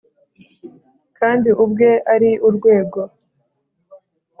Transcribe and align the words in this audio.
kandi 1.17 1.49
ubwe 1.63 1.89
ari 2.13 2.31
urwego, 2.47 3.01